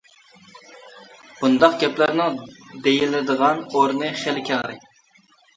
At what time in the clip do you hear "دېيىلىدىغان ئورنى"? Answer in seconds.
2.87-4.11